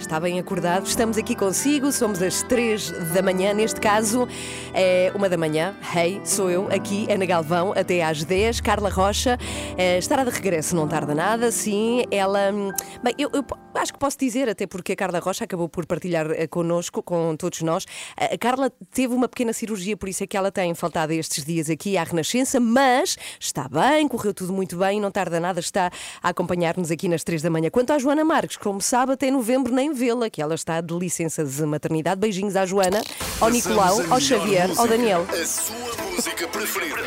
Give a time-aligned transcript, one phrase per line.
[0.00, 0.86] Está bem acordado?
[0.86, 4.26] Estamos aqui consigo, somos às 3 da manhã, neste caso
[4.74, 5.74] é uma da manhã.
[5.94, 8.60] Hey, sou eu aqui, Ana Galvão, até às 10.
[8.62, 9.38] Carla Rocha
[9.76, 12.04] eh, estará de regresso, não tarda nada, sim.
[12.10, 12.50] Ela.
[12.52, 12.72] hum,
[13.04, 16.30] Bem, eu, eu acho que posso dizer, até porque a Carla Rocha acabou por partilhar
[16.30, 17.86] eh, connosco, com todos nós.
[18.16, 21.70] A Carla teve uma pequena cirurgia, por isso é que ela tem faltado estes dias
[21.70, 25.90] aqui à Renascença, mas está bem, correu tudo muito bem, não tarda nada, está
[26.22, 27.70] a acompanhar-nos aqui nas 3 da manhã.
[27.70, 31.44] Quanto à Joana Marques, como sabe, até novembro nem vê-la, que ela está de licença
[31.44, 32.20] de maternidade.
[32.20, 33.02] Beijinhos à Joana,
[33.40, 35.26] ao Nicolau, ao Xavier, música, ao Daniel.
[35.30, 37.00] A sua música preferida.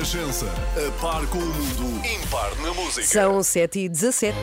[0.00, 3.06] Renascença, a par com o mundo, impar na música.
[3.06, 4.34] São 7 e 17.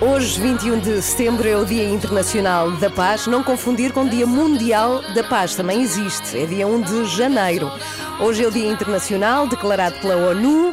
[0.00, 3.26] Hoje, 21 de setembro, é o Dia Internacional da Paz.
[3.26, 6.38] Não confundir com o Dia Mundial da Paz, também existe.
[6.38, 7.70] É dia 1 de janeiro.
[8.20, 10.72] Hoje é o Dia Internacional, declarado pela ONU.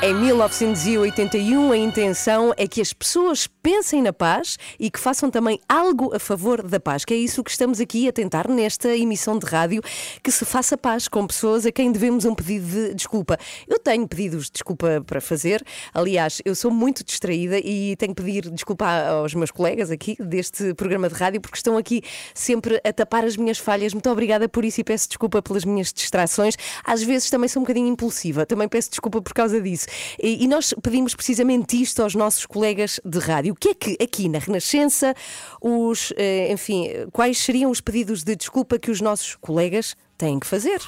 [0.00, 5.58] Em 1981, a intenção é que as pessoas pensem na paz e que façam também
[5.68, 9.36] algo a favor da paz, que é isso que estamos aqui a tentar nesta emissão
[9.36, 9.82] de rádio,
[10.22, 13.36] que se faça paz com pessoas a quem devemos um pedido de desculpa.
[13.66, 18.22] Eu tenho pedidos de desculpa para fazer, aliás, eu sou muito distraída e tenho que
[18.22, 22.92] pedir desculpa aos meus colegas aqui deste programa de rádio, porque estão aqui sempre a
[22.92, 23.92] tapar as minhas falhas.
[23.92, 26.54] Muito obrigada por isso e peço desculpa pelas minhas distrações.
[26.84, 29.87] Às vezes também sou um bocadinho impulsiva, também peço desculpa por causa disso.
[30.22, 33.52] E, e nós pedimos precisamente isto aos nossos colegas de rádio.
[33.52, 35.14] O que é que aqui na Renascença,
[35.60, 40.46] os, eh, enfim, quais seriam os pedidos de desculpa que os nossos colegas têm que
[40.46, 40.80] fazer?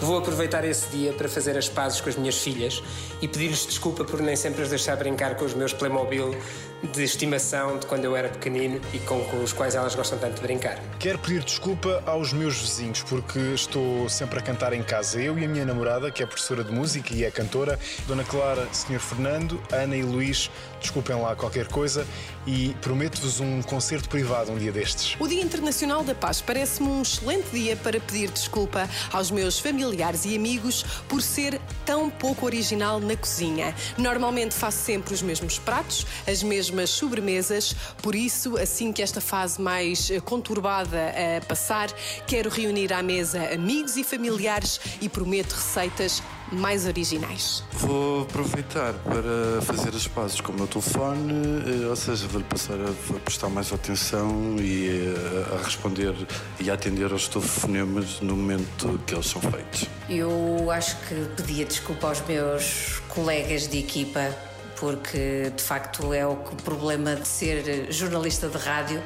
[0.00, 2.82] Vou aproveitar esse dia para fazer as pazes com as minhas filhas
[3.22, 6.36] e pedir-lhes desculpa por nem sempre as deixar brincar com os meus Playmobil
[6.82, 10.34] de estimação de quando eu era pequenino e com, com os quais elas gostam tanto
[10.36, 10.78] de brincar.
[10.98, 15.20] Quero pedir desculpa aos meus vizinhos porque estou sempre a cantar em casa.
[15.20, 18.68] Eu e a minha namorada, que é professora de música e é cantora, Dona Clara,
[18.72, 19.00] Sr.
[19.00, 20.50] Fernando, Ana e Luís,
[20.80, 22.06] desculpem lá qualquer coisa
[22.46, 25.16] e prometo-vos um concerto privado um dia destes.
[25.18, 30.24] O Dia Internacional da Paz parece-me um excelente dia para pedir desculpa aos meus familiares
[30.24, 33.74] e amigos por ser tão pouco original na cozinha.
[33.96, 39.60] Normalmente faço sempre os mesmos pratos, as mesmas sobremesas, por isso, assim que esta fase
[39.60, 41.90] mais eh, conturbada eh, passar,
[42.26, 46.22] quero reunir à mesa amigos e familiares e prometo receitas
[46.52, 47.64] mais originais.
[47.72, 51.32] Vou aproveitar para fazer as pazes com o meu telefone,
[51.66, 55.14] eh, ou seja, vou-lhe passar a, prestar mais atenção e
[55.52, 56.14] a responder
[56.60, 59.86] e a atender aos telefonemas no momento que eles são feitos.
[60.08, 64.34] Eu acho que pedia desculpa aos meus colegas de equipa,
[64.78, 69.02] porque de facto é o problema de ser jornalista de rádio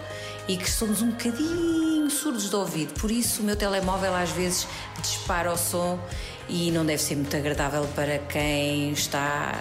[0.48, 2.92] e que somos um bocadinho surdos de ouvido.
[3.00, 4.66] Por isso, o meu telemóvel às vezes
[5.00, 5.98] dispara o som
[6.48, 9.52] e não deve ser muito agradável para quem está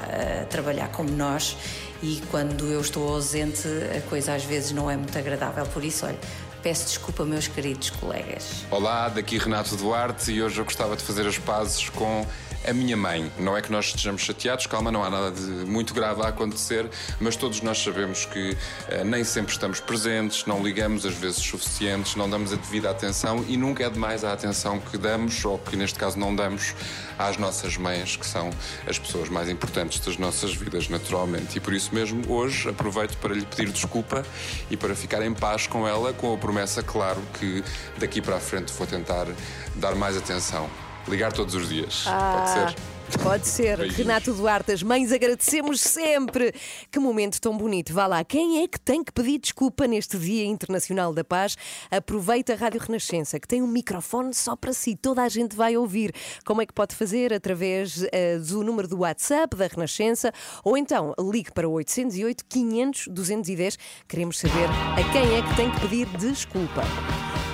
[0.42, 1.56] a trabalhar como nós.
[2.02, 5.66] E quando eu estou ausente, a coisa às vezes não é muito agradável.
[5.68, 6.18] Por isso, olha,
[6.64, 8.66] peço desculpa, meus queridos colegas.
[8.72, 12.26] Olá, daqui Renato Duarte e hoje eu gostava de fazer as pazes com
[12.68, 13.32] a minha mãe.
[13.38, 16.90] Não é que nós estejamos chateados, calma, não há nada de muito grave a acontecer,
[17.20, 18.58] mas todos nós sabemos que
[18.90, 23.44] eh, nem sempre estamos presentes, não ligamos as vezes suficientes, não damos a devida atenção
[23.48, 26.74] e nunca é demais a atenção que damos, ou que neste caso não damos,
[27.18, 28.50] às nossas mães, que são
[28.88, 31.58] as pessoas mais importantes das nossas vidas, naturalmente.
[31.58, 34.26] E por isso mesmo, hoje aproveito para lhe pedir desculpa
[34.70, 37.64] e para ficar em paz com ela, com a promessa, claro, que
[37.98, 39.28] daqui para a frente vou tentar
[39.76, 40.70] dar mais atenção.
[41.10, 42.06] Ligar todos os dias.
[42.06, 43.00] Pode ser?
[43.24, 43.78] Pode ser.
[43.78, 43.98] Beijinhos.
[43.98, 46.54] Renato Duarte, as mães agradecemos sempre.
[46.92, 47.92] Que momento tão bonito.
[47.94, 51.58] Vá lá, quem é que tem que pedir desculpa neste Dia Internacional da Paz?
[51.90, 54.96] Aproveita a Rádio Renascença, que tem um microfone só para si.
[54.96, 56.14] Toda a gente vai ouvir.
[56.46, 57.34] Como é que pode fazer?
[57.34, 60.32] Através eh, do número do WhatsApp da Renascença
[60.64, 63.78] ou então ligue para o 808 500 210.
[64.08, 66.84] Queremos saber a quem é que tem que pedir desculpa.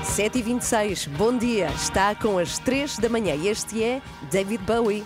[0.06, 1.68] 7h26, bom dia.
[1.76, 3.36] Está com as 3 da manhã.
[3.36, 5.04] Este é David Bowie.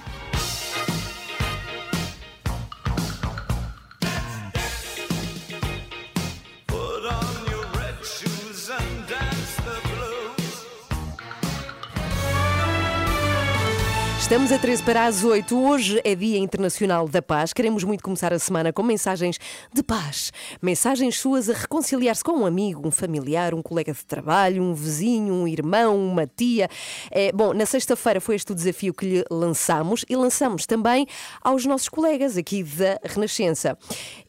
[14.30, 15.60] Estamos a 13 para as 8.
[15.60, 17.52] Hoje é Dia Internacional da Paz.
[17.52, 19.40] Queremos muito começar a semana com mensagens
[19.74, 20.32] de paz.
[20.62, 25.34] Mensagens suas a reconciliar-se com um amigo, um familiar, um colega de trabalho, um vizinho,
[25.34, 26.70] um irmão, uma tia.
[27.10, 31.08] É, bom, na sexta-feira foi este o desafio que lhe lançamos e lançamos também
[31.42, 33.76] aos nossos colegas aqui da Renascença.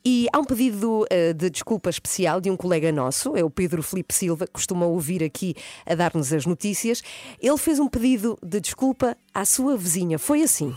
[0.03, 3.83] E há um pedido uh, de desculpa especial de um colega nosso, é o Pedro
[3.83, 5.55] Felipe Silva, que costuma ouvir aqui
[5.85, 7.03] a dar-nos as notícias.
[7.39, 10.19] Ele fez um pedido de desculpa à sua vizinha.
[10.19, 10.75] Foi assim.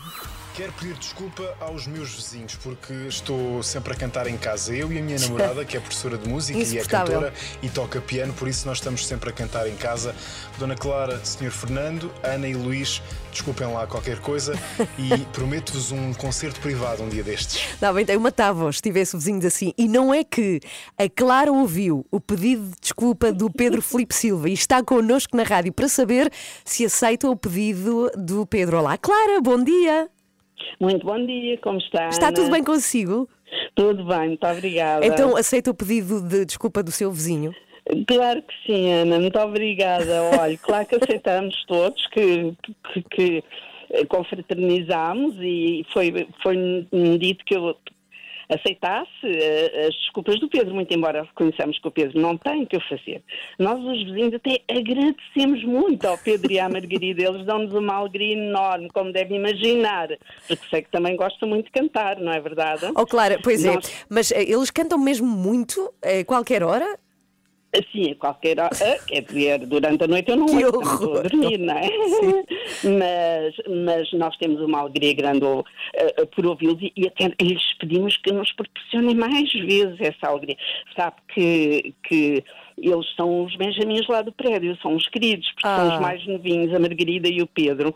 [0.54, 4.72] Quero pedir desculpa aos meus vizinhos porque estou sempre a cantar em casa.
[4.72, 8.00] Eu e a minha namorada, que é professora de música e é cantora e toca
[8.00, 10.14] piano, por isso nós estamos sempre a cantar em casa.
[10.56, 11.50] Dona Clara, Sr.
[11.50, 13.02] Fernando, Ana e Luís,
[13.32, 14.56] desculpem lá qualquer coisa
[14.96, 17.60] e prometo-vos um concerto privado um dia destes.
[17.80, 19.74] Não, bem, eu matava-vos se tivesse vizinhos assim.
[19.76, 20.60] E não é que
[20.96, 25.42] a Clara ouviu o pedido de desculpa do Pedro Felipe Silva e está connosco na
[25.42, 26.32] rádio para saber
[26.64, 28.78] se aceita o pedido do Pedro.
[28.78, 30.08] Olá, Clara, bom dia.
[30.80, 32.08] Muito bom dia, como está?
[32.08, 32.36] Está Ana?
[32.36, 33.28] tudo bem consigo?
[33.74, 35.06] Tudo bem, muito obrigada.
[35.06, 37.54] Então aceita o pedido de desculpa do seu vizinho?
[38.06, 40.22] Claro que sim, Ana, muito obrigada.
[40.40, 42.54] Olha, claro que aceitamos todos que,
[42.92, 43.44] que, que
[44.08, 46.86] confraternizamos e foi, foi
[47.18, 47.76] dito que eu
[48.48, 52.76] aceitasse uh, as desculpas do Pedro, muito embora reconheçamos que o Pedro não tem que
[52.76, 53.22] o fazer.
[53.58, 57.22] Nós, os vizinhos, até agradecemos muito ao Pedro e à Margarida.
[57.22, 60.08] Eles dão-nos uma alegria enorme, como deve imaginar,
[60.46, 62.86] porque sei que também gostam muito de cantar, não é verdade?
[62.94, 63.74] Oh, claro, pois é.
[63.74, 63.88] Nós...
[63.88, 64.04] é.
[64.08, 66.98] Mas uh, eles cantam mesmo muito, a qualquer hora?
[67.74, 68.70] Assim, a qualquer hora,
[69.06, 71.88] quer dizer, durante a noite eu não que estou a dormir, não é?
[72.84, 73.54] mas,
[73.84, 75.64] mas nós temos uma alegria grande uh,
[76.34, 80.56] por ouvi-los e, e até lhes pedimos que nos proporcionem mais vezes essa alegria.
[80.96, 82.44] Sabe que, que
[82.76, 85.76] eles são os Benjamins lá do prédio, são os queridos, porque ah.
[85.76, 86.00] são os ah.
[86.00, 87.94] mais novinhos, a Margarida e o Pedro.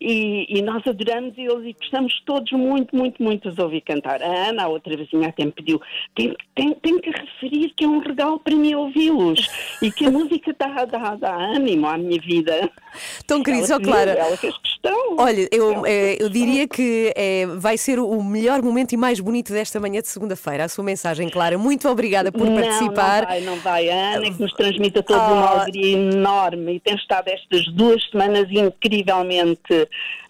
[0.00, 4.22] E, e, nós adoramos eles e gostamos todos muito, muito, muito de ouvir cantar.
[4.22, 5.80] A Ana, a outra vizinha, até me pediu:
[6.14, 9.48] tem, tem, tem que referir que é um regalo para mim ouvi-los
[9.82, 12.70] e que a música dá, dá, dá ânimo à minha vida.
[13.26, 14.12] Tão queridos, ó Clara.
[14.12, 15.16] Ela fez questão.
[15.18, 19.52] Olha, eu, é, eu diria que é, vai ser o melhor momento e mais bonito
[19.52, 20.64] desta manhã de segunda-feira.
[20.64, 21.58] A sua mensagem, Clara.
[21.58, 23.22] Muito obrigada por não, participar.
[23.22, 25.32] Não vai, não vai, Ana, que nos transmite a todos oh.
[25.32, 29.88] uma alegria enorme e tem estado estas duas semanas incrivelmente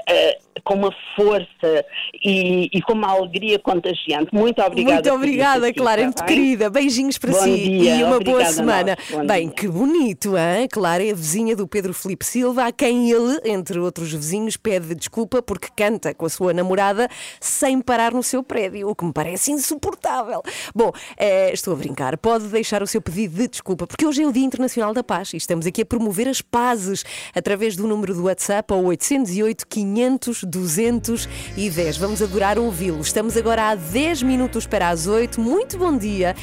[0.09, 1.85] uh, com uma força
[2.25, 4.29] e, e, com uma alegria contagiante.
[4.33, 4.95] Muito obrigada.
[4.95, 6.71] Muito obrigada, Clara, muito querida.
[6.71, 8.99] Beijinhos para Bom si dia, e uma obrigada boa semana.
[9.27, 9.57] Bem, dia.
[9.57, 10.69] que bonito, hein?
[10.71, 14.95] Clara é a vizinha do Pedro Felipe Silva, a quem ele, entre outros vizinhos, pede
[14.95, 17.09] desculpa porque canta com a sua namorada
[17.41, 20.43] sem parar no seu prédio, o que me parece insuportável.
[20.75, 22.17] Bom, é, estou a brincar.
[22.19, 25.33] Pode deixar o seu pedido de desculpa, porque hoje é o Dia Internacional da Paz
[25.33, 29.98] e estamos aqui a promover as pazes através do número do WhatsApp ao 808 500
[30.45, 31.97] 210.
[31.97, 33.01] Vamos adorar ouvi-lo.
[33.01, 35.41] Estamos agora a 10 minutos para as 8.
[35.41, 36.35] Muito bom dia.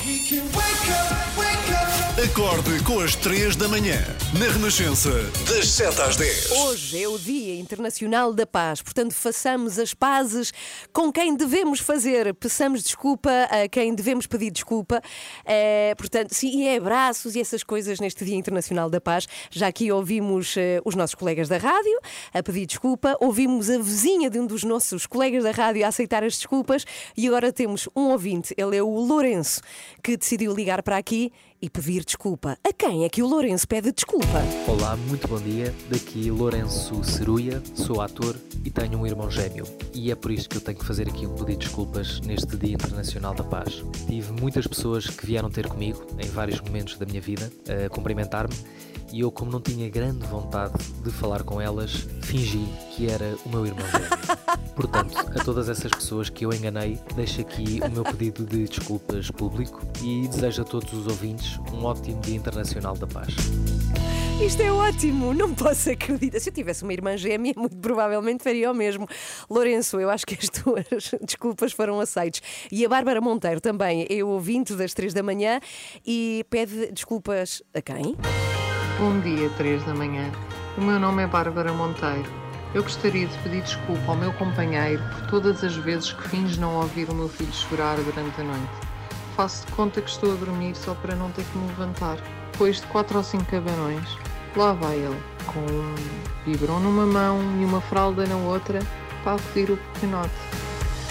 [2.25, 3.97] Acorde com as 3 da manhã,
[4.39, 5.11] na Renascença,
[5.47, 6.51] das 7 às 10.
[6.51, 10.51] Hoje é o Dia Internacional da Paz, portanto, façamos as pazes
[10.91, 12.33] com quem devemos fazer.
[12.33, 15.01] Peçamos desculpa a quem devemos pedir desculpa.
[15.45, 19.27] É, portanto, sim, e é abraços e essas coisas neste Dia Internacional da Paz.
[19.51, 21.99] Já aqui ouvimos uh, os nossos colegas da rádio
[22.33, 26.23] a pedir desculpa, ouvimos a vizinha de um dos nossos colegas da rádio a aceitar
[26.23, 26.85] as desculpas
[27.15, 29.61] e agora temos um ouvinte, ele é o Lourenço,
[30.01, 31.31] que decidiu ligar para aqui
[31.65, 32.59] e pedir desculpa.
[32.63, 34.43] A quem é que o Lourenço pede desculpa?
[34.67, 35.73] Olá, muito bom dia.
[35.89, 39.65] Daqui Lourenço Ceruia, sou ator e tenho um irmão gêmeo.
[39.91, 42.55] E é por isso que eu tenho que fazer aqui um pedido de desculpas neste
[42.55, 43.83] Dia Internacional da Paz.
[44.05, 48.53] Tive muitas pessoas que vieram ter comigo em vários momentos da minha vida a cumprimentar-me
[49.15, 53.49] e eu, como não tinha grande vontade de falar com elas, fingi que era o
[53.49, 54.09] meu irmão gêmeo.
[54.75, 59.31] Portanto, a todas essas pessoas que eu enganei, deixo aqui o meu pedido de desculpas
[59.31, 63.33] público e desejo a todos os ouvintes um ótimo Dia Internacional da Paz.
[64.43, 66.41] Isto é ótimo, não posso acreditar.
[66.41, 69.07] Se eu tivesse uma irmã gêmea, muito provavelmente faria o mesmo.
[69.49, 70.85] Lourenço, eu acho que as tuas
[71.23, 72.41] desculpas foram aceites.
[72.69, 75.61] E a Bárbara Monteiro também é ouvinte das três da manhã
[76.05, 78.17] e pede desculpas a quem?
[78.97, 80.31] Bom dia, 3 da manhã.
[80.77, 82.31] O meu nome é Bárbara Monteiro.
[82.73, 86.77] Eu gostaria de pedir desculpa ao meu companheiro por todas as vezes que finge não
[86.77, 88.71] ouvir o meu filho chorar durante a noite.
[89.35, 92.17] Faço de conta que estou a dormir só para não ter que me levantar.
[92.53, 94.17] Depois de 4 ou 5 cabarões,
[94.55, 95.95] lá vai ele, com um
[96.45, 98.79] biberon numa mão e uma fralda na outra,
[99.25, 100.31] para acudir o pequenote.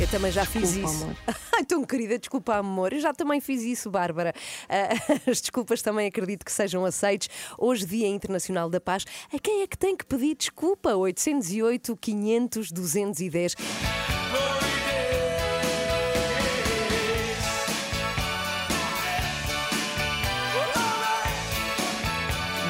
[0.01, 1.05] Eu também já fiz Desculpa, isso.
[1.05, 1.17] amor.
[1.57, 2.93] Ai, tão querida, desculpa, amor.
[2.93, 4.35] Eu já também fiz isso, Bárbara.
[4.69, 4.89] Ah,
[5.31, 7.29] As desculpas também acredito que sejam aceites.
[7.57, 9.05] Hoje, Dia Internacional da Paz.
[9.33, 10.95] A quem é que tem que pedir desculpa?
[10.95, 13.55] 808 500 210.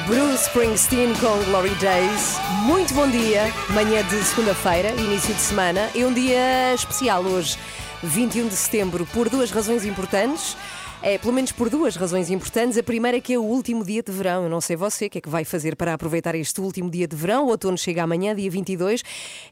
[0.05, 2.37] Bruce Springsteen com Glory Days.
[2.63, 5.89] Muito bom dia, manhã de segunda-feira, início de semana.
[5.95, 7.57] É um dia especial hoje,
[8.03, 10.55] 21 de setembro, por duas razões importantes.
[11.07, 12.79] É, pelo menos por duas razões importantes.
[12.79, 14.45] A primeira é que é o último dia de verão.
[14.45, 17.07] Eu não sei você o que é que vai fazer para aproveitar este último dia
[17.07, 17.45] de verão.
[17.45, 19.03] O outono chega amanhã, dia 22.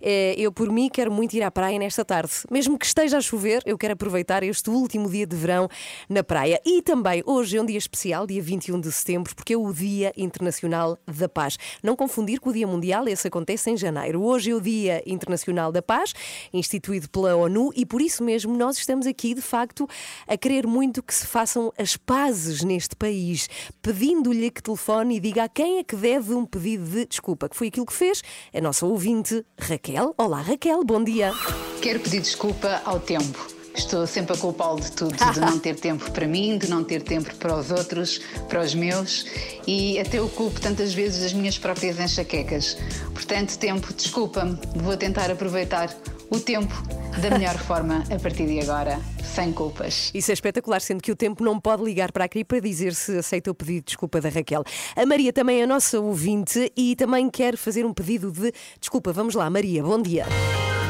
[0.02, 2.32] É, eu, por mim, quero muito ir à praia nesta tarde.
[2.50, 5.70] Mesmo que esteja a chover, eu quero aproveitar este último dia de verão
[6.10, 6.60] na praia.
[6.66, 10.12] E também, hoje é um dia especial, dia 21 de setembro, porque é o Dia
[10.18, 11.60] Internacional da Paz.
[11.84, 14.24] Não confundir com o Dia Mundial, esse acontece em janeiro.
[14.24, 16.16] Hoje é o Dia Internacional da Paz,
[16.52, 19.88] instituído pela ONU, e por isso mesmo nós estamos aqui, de facto,
[20.28, 23.50] a querer muito que se façam as pazes neste país,
[23.82, 27.56] pedindo-lhe que telefone e diga a quem é que deve um pedido de desculpa, que
[27.58, 28.22] foi aquilo que fez
[28.54, 30.16] a nossa ouvinte Raquel.
[30.18, 31.34] Olá, Raquel, bom dia.
[31.82, 33.46] Quero pedir desculpa ao tempo.
[33.76, 37.02] Estou sempre a culpá-lo de tudo, de não ter tempo para mim, de não ter
[37.02, 39.26] tempo para os outros, para os meus
[39.68, 42.78] e até o culpo tantas vezes das minhas próprias enxaquecas.
[43.14, 45.94] Portanto, tempo, desculpa-me, vou tentar aproveitar
[46.34, 46.74] o tempo
[47.22, 50.12] da melhor forma a partir de agora, sem culpas.
[50.14, 53.16] Isso é espetacular, sendo que o tempo não pode ligar para aqui para dizer se
[53.18, 54.64] aceita o pedido de desculpa da Raquel.
[54.96, 59.14] A Maria também é a nossa ouvinte e também quer fazer um pedido de desculpa.
[59.14, 60.26] Vamos lá, Maria, bom dia.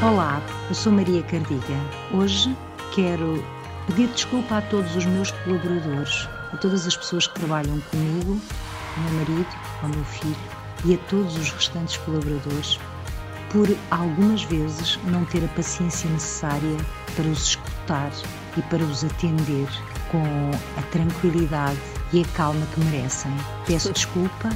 [0.02, 1.74] Olá, eu sou Maria Cardiga.
[2.14, 2.56] Hoje
[2.94, 3.44] quero
[3.86, 8.40] pedir desculpa a todos os meus colaboradores, a todas as pessoas que trabalham comigo,
[8.96, 10.36] ao meu marido, ao meu filho
[10.86, 12.78] e a todos os restantes colaboradores
[13.54, 16.76] por algumas vezes não ter a paciência necessária
[17.14, 18.10] para os escutar
[18.56, 19.68] e para os atender
[20.10, 20.24] com
[20.76, 21.78] a tranquilidade
[22.12, 23.30] e a calma que merecem.
[23.64, 24.50] Peço desculpa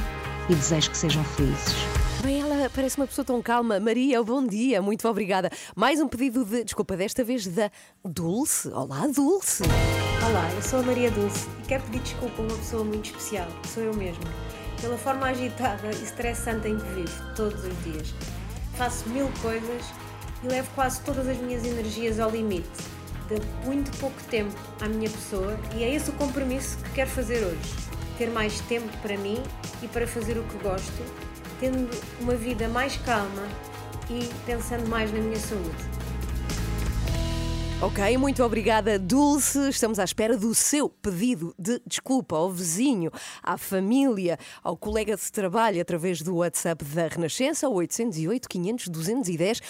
[0.49, 1.76] e desejo que sejam felizes.
[2.25, 3.78] Bem, ela parece uma pessoa tão calma.
[3.78, 5.49] Maria, bom dia, muito obrigada.
[5.76, 7.71] Mais um pedido de desculpa, desta vez da
[8.05, 8.69] Dulce.
[8.71, 9.62] Olá, Dulce.
[10.28, 13.47] Olá, eu sou a Maria Dulce e quero pedir desculpa a uma pessoa muito especial,
[13.62, 14.25] que sou eu mesma,
[14.81, 18.12] pela forma agitada e estressante em que vivo todos os dias.
[18.78, 19.82] Faço mil coisas
[20.40, 22.68] e levo quase todas as minhas energias ao limite.
[23.26, 27.44] De muito pouco tempo à minha pessoa e é esse o compromisso que quero fazer
[27.44, 27.75] hoje.
[28.16, 29.42] Ter mais tempo para mim
[29.82, 31.02] e para fazer o que gosto,
[31.58, 33.49] tendo uma vida mais calma
[34.08, 35.98] e pensando mais na minha saúde.
[37.80, 39.68] Ok, muito obrigada, Dulce.
[39.68, 43.08] Estamos à espera do seu pedido de desculpa ao vizinho,
[43.40, 49.62] à família, ao colega de trabalho através do WhatsApp da Renascença, 808 500 210.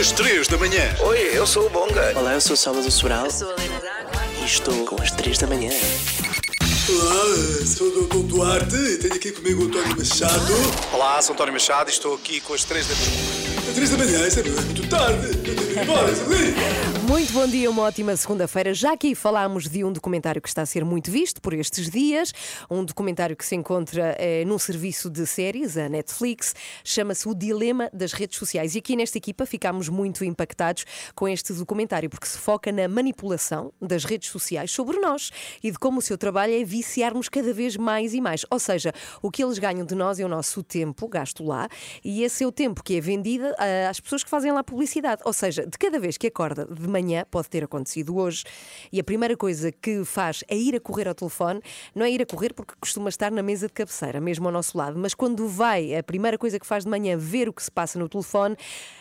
[0.00, 0.96] Às 3 da manhã.
[1.04, 2.18] Oi, eu sou o Bonga.
[2.18, 3.26] Olá, eu sou o Salvador Sobral.
[3.26, 3.80] Eu sou a Helena
[4.40, 5.70] E estou com as 3 da manhã.
[6.88, 8.26] Olá, sou o Dr.
[8.26, 10.54] Duarte e tenho aqui comigo o António Machado.
[10.94, 13.39] Olá, sou António Machado e estou aqui com as 3 da manhã.
[13.74, 15.26] 3 da manhã, isso é muito tarde.
[15.26, 16.99] Eu tenho de ir embora, Salim.
[17.10, 18.72] Muito bom dia, uma ótima segunda-feira.
[18.72, 22.32] Já aqui falámos de um documentário que está a ser muito visto por estes dias,
[22.70, 27.90] um documentário que se encontra eh, num serviço de séries, a Netflix, chama-se O Dilema
[27.92, 28.76] das Redes Sociais.
[28.76, 30.84] E aqui nesta equipa ficámos muito impactados
[31.16, 35.32] com este documentário, porque se foca na manipulação das redes sociais sobre nós
[35.64, 38.46] e de como o seu trabalho é viciar-nos cada vez mais e mais.
[38.48, 41.68] Ou seja, o que eles ganham de nós é o nosso tempo, gasto lá,
[42.04, 45.22] e esse é o tempo que é vendido ah, às pessoas que fazem lá publicidade.
[45.24, 46.99] Ou seja, de cada vez que acorda de manhã,
[47.30, 48.44] pode ter acontecido hoje,
[48.92, 51.60] e a primeira coisa que faz é ir a correr ao telefone,
[51.94, 54.76] não é ir a correr porque costuma estar na mesa de cabeceira, mesmo ao nosso
[54.76, 57.70] lado, mas quando vai, a primeira coisa que faz de manhã, ver o que se
[57.70, 58.56] passa no telefone,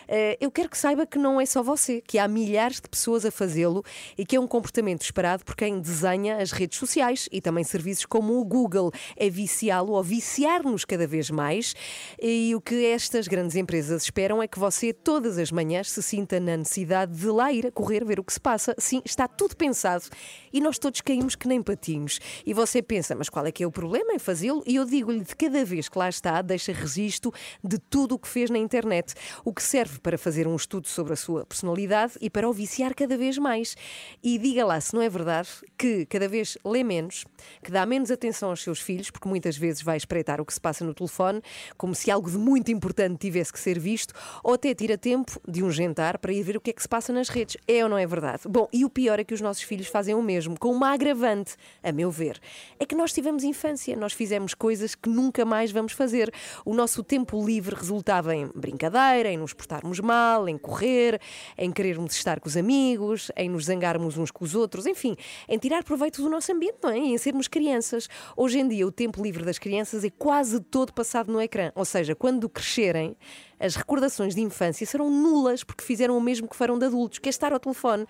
[0.08, 3.26] eh, eu quero que saiba que não é só você, que há milhares de pessoas
[3.26, 3.84] a fazê-lo
[4.18, 8.06] e que é um comportamento esperado por quem desenha as redes sociais e também serviços
[8.06, 8.92] como o Google.
[9.16, 11.76] É viciá-lo ou viciar-nos cada vez mais.
[12.22, 16.40] E o que estas grandes empresas esperam é que você, todas as manhãs, se sinta
[16.40, 18.76] na necessidade de lá ir a correr, ver o que se passa.
[18.78, 20.06] Sim, está tudo pensado
[20.54, 22.20] e nós todos caímos que nem patinhos.
[22.46, 24.64] E você pensa, mas qual é que é o problema em fazê-lo?
[24.66, 28.28] E eu digo-lhe, de cada vez que lá está, deixa registro de tudo o que
[28.28, 32.30] fez na internet, o que serve para fazer um estudo sobre a sua personalidade e
[32.30, 33.76] para o viciar cada vez mais.
[34.24, 37.26] E diga lá se não é verdade que cada vez lê menos,
[37.64, 40.62] que dá menos atenção aos seus filhos, porque muitas vezes vai espreitar o que se
[40.62, 41.42] passa no telefone,
[41.78, 45.64] como se algo de muito importante tivesse que ser visto, ou até tira tempo de
[45.64, 47.58] um jantar para ir ver o que é que se passa nas redes.
[47.72, 48.42] É ou não é verdade?
[48.50, 51.56] Bom, e o pior é que os nossos filhos fazem o mesmo, com uma agravante,
[51.84, 52.42] a meu ver.
[52.80, 56.34] É que nós tivemos infância, nós fizemos coisas que nunca mais vamos fazer.
[56.66, 61.22] O nosso tempo livre resultava em brincadeira, em nos portarmos mal, em correr,
[61.56, 65.16] em querermos estar com os amigos, em nos zangarmos uns com os outros, enfim,
[65.48, 66.98] em tirar proveito do nosso ambiente, não é?
[66.98, 68.10] Em sermos crianças.
[68.36, 71.72] Hoje em dia, o tempo livre das crianças é quase todo passado no ecrã.
[71.76, 73.16] Ou seja, quando crescerem,
[73.60, 77.28] as recordações de infância serão nulas porque fizeram o mesmo que foram de adultos, que
[77.28, 78.06] é estar ao telefone.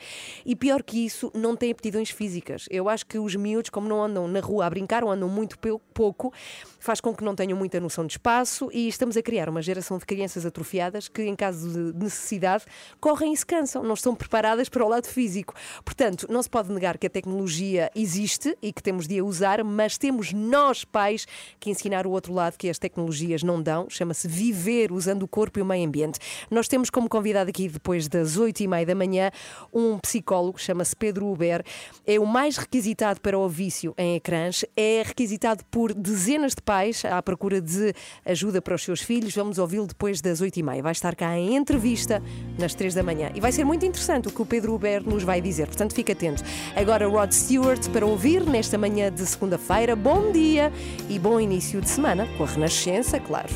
[0.45, 2.65] E pior que isso, não têm aptidões físicas.
[2.69, 5.57] Eu acho que os miúdos, como não andam na rua a brincar ou andam muito
[5.93, 6.33] pouco,
[6.79, 9.97] faz com que não tenham muita noção de espaço e estamos a criar uma geração
[9.97, 12.65] de crianças atrofiadas que, em caso de necessidade,
[12.99, 15.53] correm e se cansam, não estão preparadas para o lado físico.
[15.83, 19.63] Portanto, não se pode negar que a tecnologia existe e que temos de a usar,
[19.63, 21.25] mas temos nós, pais,
[21.59, 25.38] que ensinar o outro lado que as tecnologias não dão, chama-se viver usando o corpo
[25.55, 26.19] e o meio ambiente.
[26.51, 29.31] Nós temos como convidado aqui, depois das oito e meia da manhã,
[29.73, 31.63] um psicólogo, chama-se Pedro Uber.
[32.05, 37.03] É o mais requisitado para o vício em ecrãs, é requisitado por dezenas de pais
[37.05, 37.93] à procura de
[38.25, 39.33] ajuda para os seus filhos.
[39.33, 40.83] Vamos ouvi-lo depois das oito e meia.
[40.83, 42.21] Vai estar cá em entrevista
[42.57, 43.31] nas três da manhã.
[43.33, 46.13] E vai ser muito interessante o que o Pedro Uber nos vai dizer, portanto fica
[46.13, 46.43] atento.
[46.75, 49.95] Agora Rod Stewart para ouvir nesta manhã de segunda-feira.
[49.95, 50.71] Bom dia
[51.09, 53.49] e bom início de semana com a Renascença, claro.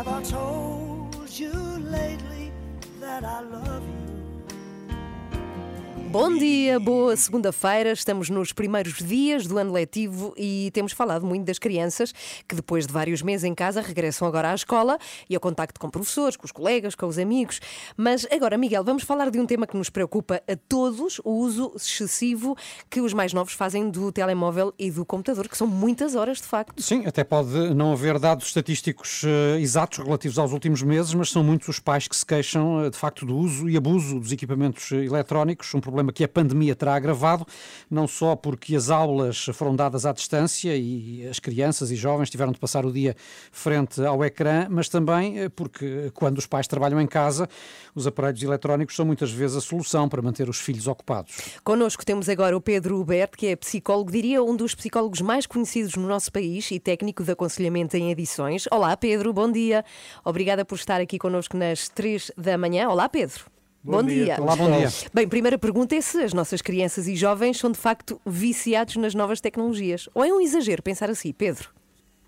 [0.00, 2.50] Have I told you lately
[3.00, 3.99] that I love you?
[6.10, 7.92] Bom dia, boa segunda-feira.
[7.92, 12.12] Estamos nos primeiros dias do ano letivo e temos falado muito das crianças
[12.48, 14.98] que, depois de vários meses em casa, regressam agora à escola
[15.28, 17.60] e ao contacto com professores, com os colegas, com os amigos.
[17.96, 21.72] Mas agora, Miguel, vamos falar de um tema que nos preocupa a todos: o uso
[21.76, 22.56] excessivo
[22.90, 26.44] que os mais novos fazem do telemóvel e do computador, que são muitas horas de
[26.44, 26.82] facto.
[26.82, 31.44] Sim, até pode não haver dados estatísticos uh, exatos relativos aos últimos meses, mas são
[31.44, 34.90] muitos os pais que se queixam uh, de facto do uso e abuso dos equipamentos
[34.90, 37.46] uh, eletrónicos, um problema problema que a pandemia terá agravado,
[37.90, 42.52] não só porque as aulas foram dadas à distância e as crianças e jovens tiveram
[42.52, 43.14] de passar o dia
[43.52, 47.48] frente ao ecrã, mas também eh, porque quando os pais trabalham em casa,
[47.94, 51.58] os aparelhos eletrónicos são muitas vezes a solução para manter os filhos ocupados.
[51.62, 55.94] Connosco temos agora o Pedro Huberto, que é psicólogo, diria um dos psicólogos mais conhecidos
[55.94, 58.66] no nosso país e técnico de aconselhamento em edições.
[58.70, 59.84] Olá, Pedro, bom dia.
[60.24, 62.88] Obrigada por estar aqui connosco nas três da manhã.
[62.88, 63.59] Olá, Pedro.
[63.82, 64.24] Bom, bom dia.
[64.24, 64.40] dia.
[64.40, 64.88] Olá, bom dia.
[65.12, 69.14] Bem, primeira pergunta é se as nossas crianças e jovens são de facto viciados nas
[69.14, 70.06] novas tecnologias.
[70.14, 71.70] Ou é um exagero pensar assim, Pedro?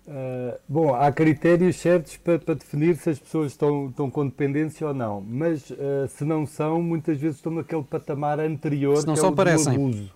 [0.07, 4.85] Uh, bom, há critérios certos para, para, definir se as pessoas estão, estão com dependência
[4.85, 9.13] ou não, mas uh, se não são, muitas vezes estão naquele patamar anterior se não
[9.13, 9.73] que são, é o parecem.
[9.73, 10.11] do abuso.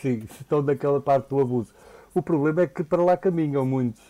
[0.00, 1.74] Sim, se estão naquela parte do abuso.
[2.14, 4.02] O problema é que para lá caminham muitos.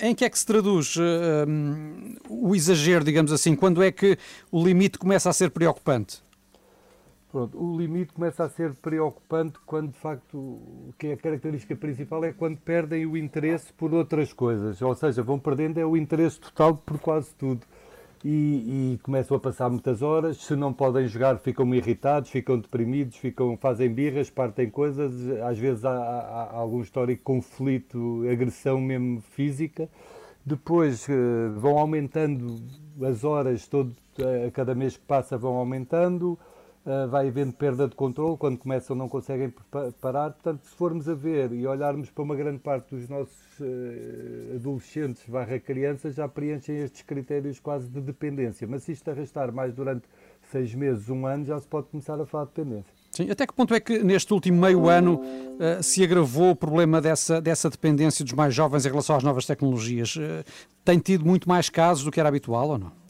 [0.00, 1.00] Em que é que se traduz uh,
[1.48, 3.54] um, o exagero, digamos assim?
[3.54, 4.18] Quando é que
[4.50, 6.22] o limite começa a ser preocupante?
[7.30, 10.60] Pronto, o limite começa a ser preocupante quando, de facto,
[10.96, 14.80] que é a característica principal é quando perdem o interesse por outras coisas.
[14.80, 17.66] Ou seja, vão perdendo é o interesse total por quase tudo
[18.24, 20.38] e, e, começam a passar muitas horas.
[20.38, 25.12] Se não podem jogar, ficam irritados, ficam deprimidos, ficam, fazem birras, partem coisas.
[25.42, 29.90] Às vezes há, há, há algum histórico conflito, agressão mesmo física.
[30.44, 32.62] Depois uh, vão aumentando
[33.02, 33.94] as horas, todo,
[34.46, 36.38] a cada mês que passa vão aumentando.
[36.86, 39.50] Uh, vai havendo perda de controle, quando começam não conseguem
[40.02, 40.32] parar.
[40.32, 45.22] Portanto, se formos a ver e olharmos para uma grande parte dos nossos uh, adolescentes
[45.26, 48.66] barra crianças, já preenchem estes critérios quase de dependência.
[48.68, 50.04] Mas se isto arrastar mais durante
[50.52, 52.92] seis meses, um ano, já se pode começar a falar de dependência.
[53.12, 57.00] Sim, até que ponto é que neste último meio ano uh, se agravou o problema
[57.00, 60.18] dessa, dessa dependência dos mais jovens em relação às novas tecnologias?
[60.84, 63.03] tem tido muito mais casos do que era habitual ou não?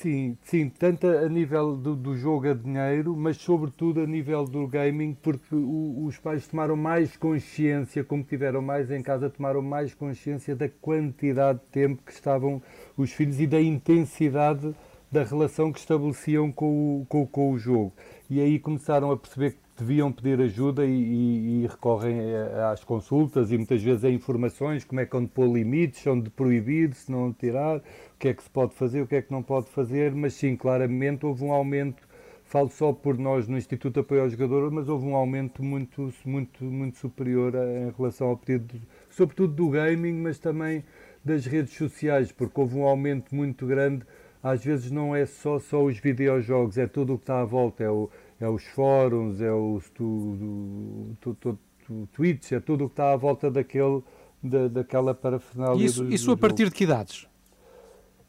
[0.00, 4.66] Sim, sim, tanto a nível do, do, jogo a dinheiro, mas sobretudo a nível do
[4.66, 9.92] gaming, porque o, os pais tomaram mais consciência, como tiveram mais em casa, tomaram mais
[9.92, 12.62] consciência da quantidade de tempo que estavam
[12.96, 14.74] os filhos e da intensidade
[15.12, 17.92] da relação que estabeleciam com o, com, com o jogo.
[18.30, 22.20] E aí começaram a perceber que deviam pedir ajuda e, e, e, recorrem
[22.70, 26.94] às consultas e muitas vezes a informações, como é que onde pôr limites, onde proibir,
[26.94, 27.82] se não tirar, o
[28.18, 30.54] que é que se pode fazer, o que é que não pode fazer, mas sim,
[30.54, 32.02] claramente houve um aumento,
[32.44, 36.12] falo só por nós no Instituto de Apoio ao Jogador, mas houve um aumento muito,
[36.24, 40.84] muito, muito superior em relação ao pedido, sobretudo do gaming, mas também
[41.24, 44.04] das redes sociais, porque houve um aumento muito grande,
[44.42, 47.84] às vezes não é só, só os videojogos, é tudo o que está à volta,
[47.84, 48.08] é o
[48.40, 53.12] é os fóruns, é os tu, tu, tu, tu, tweets, é tudo o que está
[53.12, 54.02] à volta daquele,
[54.42, 55.84] da, daquela parafernália.
[55.84, 57.28] Isso, do, isso do a partir de que idades?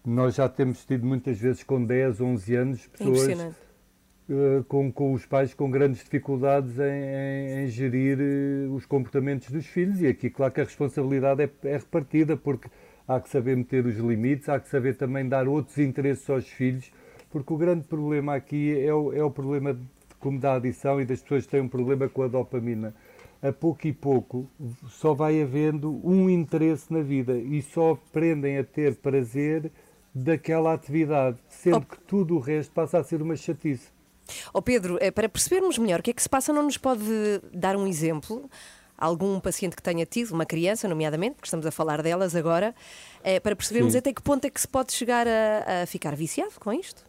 [0.06, 5.26] Nós já temos tido muitas vezes com 10, 11 anos pessoas uh, com, com os
[5.26, 10.30] pais com grandes dificuldades em, em, em gerir uh, os comportamentos dos filhos e aqui
[10.30, 12.68] claro que a responsabilidade é, é repartida porque
[13.08, 16.92] há que saber meter os limites, há que saber também dar outros interesses aos filhos,
[17.30, 19.86] porque o grande problema aqui é o, é o problema de,
[20.22, 22.94] como da adição e das pessoas que têm um problema com a dopamina.
[23.42, 24.48] A pouco e pouco
[24.88, 29.72] só vai havendo um interesse na vida e só aprendem a ter prazer
[30.14, 31.82] daquela atividade, sendo oh.
[31.82, 33.88] que tudo o resto passa a ser uma chatice.
[34.54, 37.04] Oh Pedro, eh, para percebermos melhor o que é que se passa, não nos pode
[37.52, 38.50] dar um exemplo?
[39.02, 42.76] algum paciente que tenha tido, uma criança, nomeadamente, porque estamos a falar delas agora,
[43.24, 43.98] é, para percebermos Sim.
[43.98, 47.04] até que ponto é que se pode chegar a, a ficar viciado com isto?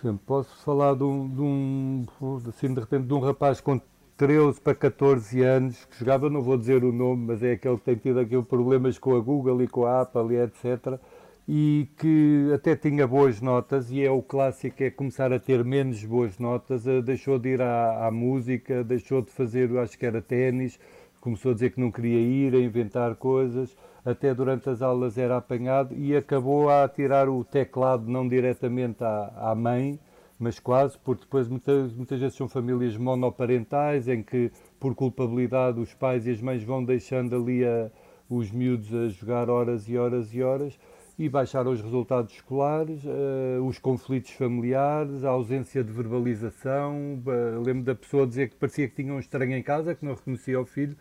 [0.00, 2.06] Por exemplo, posso falar de um, de um,
[2.48, 3.80] assim, de repente, de um rapaz com
[4.16, 7.82] 13 para 14 anos que jogava, não vou dizer o nome, mas é aquele que
[7.82, 11.00] tem tido aqui problemas com a Google e com a Apple e etc.
[11.48, 16.04] E que até tinha boas notas, e é o clássico: é começar a ter menos
[16.04, 16.86] boas notas.
[16.86, 20.78] Eh, deixou de ir à, à música, deixou de fazer, acho que era ténis,
[21.20, 23.76] começou a dizer que não queria ir, a inventar coisas,
[24.08, 29.50] até durante as aulas era apanhado e acabou a tirar o teclado não diretamente à,
[29.50, 30.00] à mãe,
[30.38, 35.92] mas quase, porque depois muitas, muitas vezes são famílias monoparentais em que por culpabilidade os
[35.92, 37.90] pais e as mães vão deixando ali a,
[38.30, 40.78] os miúdos a jogar horas e horas e horas
[41.18, 47.20] e baixaram os resultados escolares, uh, os conflitos familiares, a ausência de verbalização.
[47.26, 50.14] Uh, lembro da pessoa dizer que parecia que tinha um estranho em casa, que não
[50.14, 50.96] reconhecia o filho,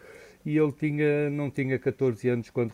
[0.48, 2.74] e ele tinha, não tinha 14 anos quando.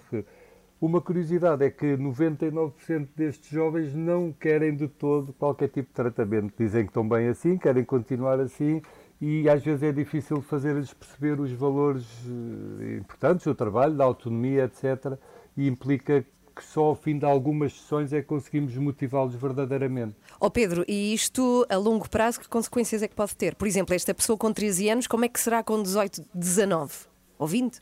[0.79, 6.53] Uma curiosidade é que 99% destes jovens não querem de todo qualquer tipo de tratamento.
[6.55, 8.79] Dizem que estão bem assim, querem continuar assim
[9.19, 14.65] e às vezes é difícil fazer-lhes perceber os valores eh, importantes do trabalho, da autonomia,
[14.65, 15.17] etc.
[15.57, 16.23] E implica
[16.55, 20.15] que só ao fim de algumas sessões é que conseguimos motivá-los verdadeiramente.
[20.39, 23.55] Ó oh Pedro, e isto a longo prazo, que consequências é que pode ter?
[23.55, 27.12] Por exemplo, esta pessoa com 13 anos, como é que será com 18, 19
[27.43, 27.81] ou 20?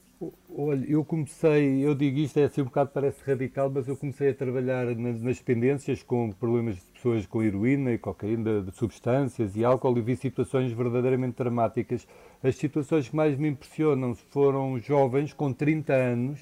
[0.56, 4.30] Olha, eu comecei, eu digo isto, é assim um bocado parece radical, mas eu comecei
[4.30, 9.56] a trabalhar nas, nas dependências com problemas de pessoas com heroína e cocaína, de substâncias
[9.56, 12.08] e álcool e vi situações verdadeiramente dramáticas.
[12.44, 16.40] As situações que mais me impressionam foram jovens com 30 anos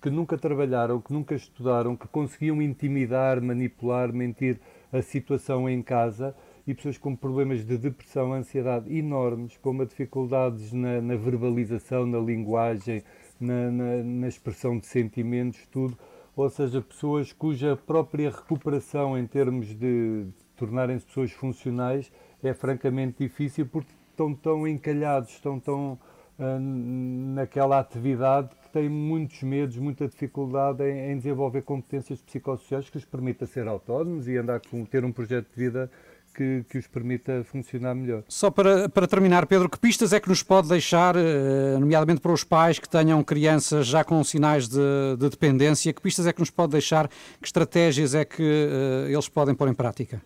[0.00, 4.58] que nunca trabalharam, que nunca estudaram, que conseguiam intimidar, manipular, mentir
[4.90, 6.34] a situação em casa
[6.66, 12.18] e pessoas com problemas de depressão, ansiedade enormes, com uma dificuldades na, na verbalização, na
[12.18, 13.02] linguagem,
[13.40, 15.98] na, na, na, expressão de sentimentos, tudo.
[16.36, 22.10] Ou seja, pessoas cuja própria recuperação em termos de tornarem-se pessoas funcionais
[22.42, 25.98] é francamente difícil porque estão tão encalhados, estão tão
[26.38, 33.04] uh, naquela atividade têm muitos medos, muita dificuldade em, em, desenvolver competências psicossociais que os
[33.04, 35.90] permita ser autónomos e andar com ter um projeto de vida
[36.32, 38.24] que, que, os permita funcionar melhor.
[38.28, 42.32] Só para, para terminar, Pedro, que pistas é que nos pode deixar, eh, nomeadamente para
[42.32, 46.40] os pais que tenham crianças já com sinais de, de dependência, que pistas é que
[46.40, 50.22] nos pode deixar, que estratégias é que uh, eles podem pôr em prática?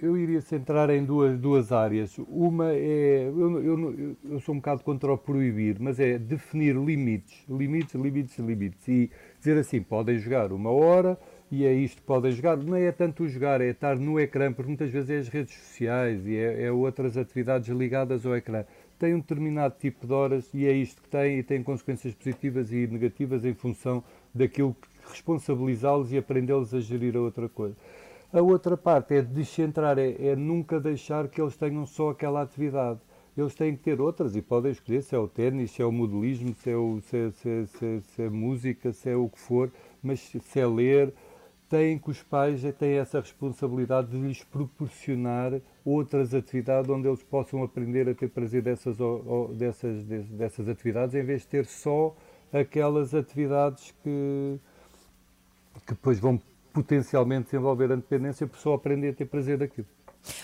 [0.00, 2.18] Eu iria centrar em duas, duas áreas.
[2.26, 3.28] Uma é.
[3.28, 7.44] Eu, eu, eu, sou um bocado contra o proibir, mas é definir limites.
[7.48, 8.88] Limites, limites, limites.
[8.88, 11.16] E dizer assim: podem jogar uma hora
[11.50, 12.56] e é isto podem jogar.
[12.56, 15.54] Não é tanto o jogar, é estar no ecrã, porque muitas vezes é as redes
[15.54, 18.64] sociais e é, é outras atividades ligadas ao ecrã.
[18.98, 22.72] Tem um determinado tipo de horas e é isto que tem e tem consequências positivas
[22.72, 24.02] e negativas em função
[24.34, 27.76] daquilo que responsabilizá-los e aprendê-los a gerir a outra coisa.
[28.30, 33.00] A outra parte é descentrar, é, é nunca deixar que eles tenham só aquela atividade.
[33.34, 35.92] Eles têm que ter outras e podem escolher se é o ténis, se é o
[35.92, 39.70] modelismo, se é, o, se, se, se, se é música, se é o que for,
[40.02, 41.14] mas se é ler,
[41.68, 45.52] têm que os pais têm essa responsabilidade de lhes proporcionar
[45.84, 48.96] outras atividades onde eles possam aprender a ter prazer dessas,
[49.56, 52.16] dessas, dessas atividades, em vez de ter só
[52.52, 54.58] aquelas atividades que,
[55.86, 56.40] que depois vão
[56.72, 59.86] potencialmente desenvolver a dependência por só aprender a ter prazer daquilo.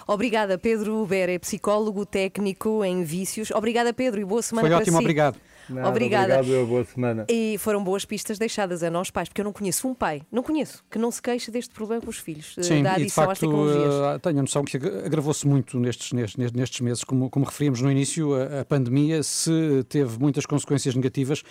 [0.06, 3.50] Obrigada, Pedro Uber, é psicólogo técnico em vícios.
[3.50, 5.02] Obrigada, Pedro, e boa semana Foi para ótimo, si.
[5.02, 5.36] obrigado.
[5.68, 6.40] Nada, Obrigada.
[6.40, 7.26] Obrigado, boa semana.
[7.28, 10.42] E foram boas pistas deixadas a nós pais, porque eu não conheço um pai, não
[10.42, 13.12] conheço, que não se queixe deste problema com os filhos, Sim, da adição e de
[13.12, 13.94] facto, às tecnologias.
[13.94, 17.90] Uh, tenho a noção que agravou-se muito nestes, nestes, nestes meses, como, como referimos no
[17.90, 21.42] início, a, a pandemia se teve muitas consequências negativas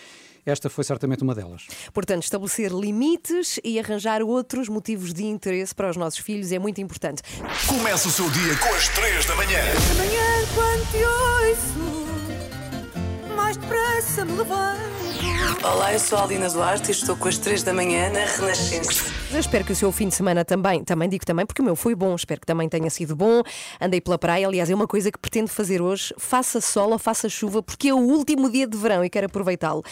[0.45, 1.67] esta foi certamente uma delas.
[1.93, 6.81] Portanto, estabelecer limites e arranjar outros motivos de interesse para os nossos filhos é muito
[6.81, 7.21] importante.
[7.67, 9.59] Começa o seu dia com as 3 da manhã.
[9.91, 11.92] Amanhã, quando te ouço,
[14.13, 14.93] mais depressa me levanto.
[15.63, 19.11] Olá, eu sou a Aldina Duarte e estou com as 3 da manhã na Renascença.
[19.31, 21.75] Eu espero que o seu fim de semana também, também digo também, porque o meu
[21.75, 23.41] foi bom, espero que também tenha sido bom.
[23.81, 27.27] Andei pela praia, aliás, é uma coisa que pretendo fazer hoje, faça sol ou faça
[27.27, 29.83] chuva, porque é o último dia de verão e quero aproveitá-lo.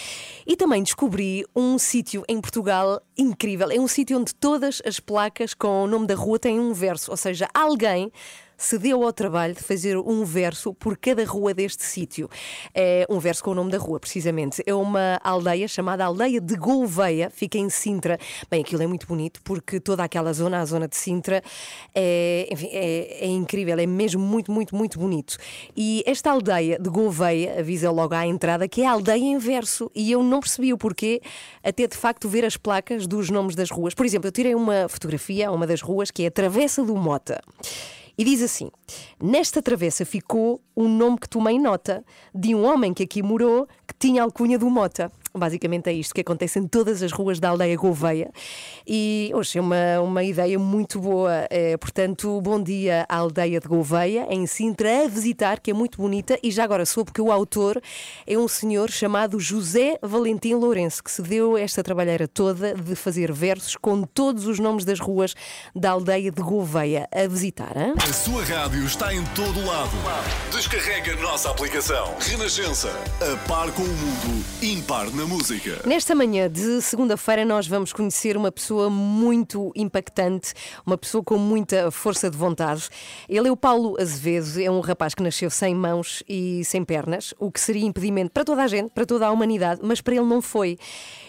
[0.45, 3.71] E também descobri um sítio em Portugal incrível.
[3.71, 7.11] É um sítio onde todas as placas com o nome da rua têm um verso,
[7.11, 8.11] ou seja, alguém
[8.61, 12.29] se deu ao trabalho de fazer um verso por cada rua deste sítio.
[12.75, 14.61] É um verso com o nome da rua, precisamente.
[14.67, 18.19] É uma aldeia chamada Aldeia de Gouveia, fica em Sintra.
[18.51, 21.41] Bem, aquilo é muito bonito porque toda aquela zona, a zona de Sintra,
[21.95, 25.37] é, enfim, é, é incrível, é mesmo muito, muito, muito bonito.
[25.75, 30.11] E esta aldeia de Gouveia avisa logo à entrada que é aldeia em verso e
[30.11, 31.19] eu não percebi o porquê
[31.63, 33.95] até de facto ver as placas dos nomes das ruas.
[33.95, 36.95] Por exemplo, eu tirei uma fotografia a uma das ruas que é a Travessa do
[36.95, 37.41] Mota.
[38.21, 38.69] E diz assim:
[39.19, 42.05] Nesta travessa ficou um nome que tomei nota
[42.35, 45.11] de um homem que aqui morou que tinha alcunha do Mota.
[45.33, 48.29] Basicamente é isto que acontece em todas as ruas da aldeia Gouveia.
[48.85, 51.47] E hoje é uma, uma ideia muito boa.
[51.49, 55.97] É, portanto, bom dia à aldeia de Gouveia, em Sintra, a visitar, que é muito
[55.97, 56.37] bonita.
[56.43, 57.81] E já agora soube que o autor
[58.27, 63.31] é um senhor chamado José Valentim Lourenço, que se deu esta trabalheira toda de fazer
[63.31, 65.33] versos com todos os nomes das ruas
[65.75, 67.75] da aldeia de Gouveia a visitar.
[67.77, 67.93] Hein?
[67.97, 69.91] A sua rádio está em todo lado.
[70.51, 72.13] Descarrega a nossa aplicação.
[72.19, 72.89] Renascença.
[73.21, 75.81] A par com o mundo, impar na música.
[75.85, 80.53] Nesta manhã de segunda-feira, nós vamos conhecer uma pessoa muito impactante,
[80.85, 82.89] uma pessoa com muita força de vontade.
[83.27, 87.33] Ele é o Paulo Azevedo, é um rapaz que nasceu sem mãos e sem pernas,
[87.39, 90.25] o que seria impedimento para toda a gente, para toda a humanidade, mas para ele
[90.25, 90.77] não foi.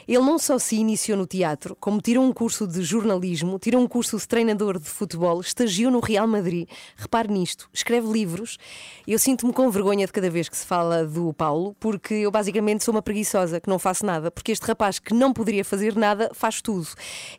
[0.09, 3.87] Ele não só se iniciou no teatro, como tirou um curso de jornalismo, tirou um
[3.87, 6.69] curso de treinador de futebol, estagiou no Real Madrid.
[6.97, 8.59] Repare nisto, escreve livros.
[9.07, 12.83] Eu sinto-me com vergonha de cada vez que se fala do Paulo, porque eu basicamente
[12.83, 16.31] sou uma preguiçosa que não faço nada, porque este rapaz que não poderia fazer nada
[16.35, 16.89] faz tudo.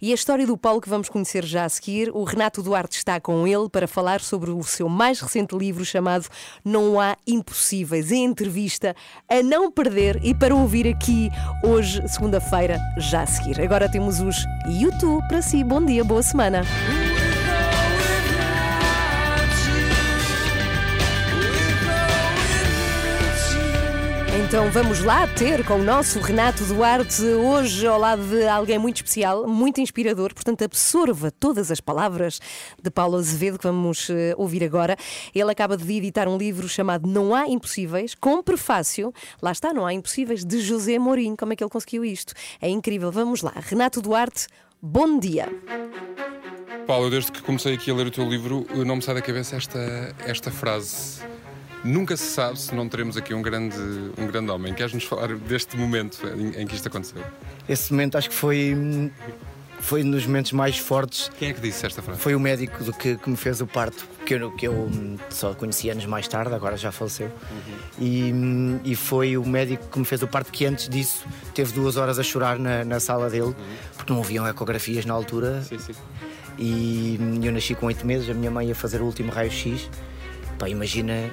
[0.02, 3.20] E a história do Paulo que vamos conhecer já a seguir, o Renato Duarte está
[3.20, 6.28] com ele para falar sobre o seu mais recente livro chamado
[6.64, 8.96] Não Há Impossíveis, em entrevista
[9.28, 11.30] a não perder e para ouvir aqui
[11.64, 13.60] hoje, segunda-feira feira já a seguir.
[13.60, 15.64] Agora temos os YouTube para si.
[15.64, 16.62] Bom dia, boa semana.
[24.54, 28.98] Então vamos lá ter com o nosso Renato Duarte hoje ao lado de alguém muito
[28.98, 32.40] especial, muito inspirador, portanto absorva todas as palavras
[32.80, 34.96] de Paulo Azevedo que vamos uh, ouvir agora.
[35.34, 39.12] Ele acaba de editar um livro chamado Não Há Impossíveis, com prefácio,
[39.42, 41.36] lá está, Não Há Impossíveis, de José Mourinho.
[41.36, 42.36] Como é que ele conseguiu isto?
[42.62, 43.12] É incrível.
[43.12, 43.54] Vamos lá.
[43.56, 44.46] Renato Duarte,
[44.80, 45.50] bom dia.
[46.86, 49.56] Paulo, desde que comecei aqui a ler o teu livro, não me sai da cabeça
[49.56, 51.33] esta, esta frase.
[51.84, 53.76] Nunca se sabe se não teremos aqui um grande,
[54.18, 54.74] um grande homem.
[54.74, 57.22] Queres-nos falar deste momento em, em, que isto aconteceu?
[57.68, 59.12] Esse momento acho que foi,
[59.80, 61.30] foi um dos momentos mais fortes.
[61.38, 62.22] Quem é que disse esta frase?
[62.22, 64.90] Foi o médico do que, que me fez o parto, que eu, que eu
[65.30, 67.28] só conheci anos mais tarde, agora já faleceu.
[67.28, 68.80] Uhum.
[68.86, 71.98] E, e foi o médico que me fez o parto que antes disso teve duas
[71.98, 73.54] horas a chorar na, na sala dele, uhum.
[73.98, 75.62] porque não haviam ecografias na altura.
[75.64, 75.94] Sim, sim.
[76.58, 79.90] E eu nasci com oito meses, a minha mãe ia fazer o último raio-x.
[80.58, 81.30] Pá, imagina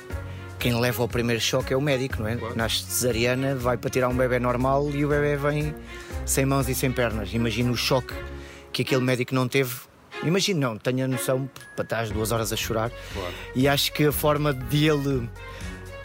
[0.60, 2.36] quem leva o primeiro choque é o médico, não é?
[2.36, 2.54] Claro.
[2.54, 5.74] Nasce cesariana, vai para tirar um bebê normal e o bebê vem
[6.26, 7.32] sem mãos e sem pernas.
[7.32, 8.14] Imagina o choque
[8.70, 9.74] que aquele médico não teve.
[10.22, 12.90] Imagino, não, tenho a noção para estar as duas horas a chorar.
[12.90, 13.34] Claro.
[13.56, 15.28] E acho que a forma de ele